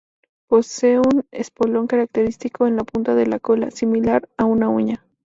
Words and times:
Poseen 0.47 0.97
un 1.01 1.25
espolón 1.29 1.85
característico 1.85 2.65
en 2.65 2.75
la 2.75 2.83
punta 2.83 3.13
de 3.13 3.27
la 3.27 3.37
cola, 3.37 3.69
similar 3.69 4.27
a 4.35 4.45
una 4.45 4.67
uña. 4.67 5.05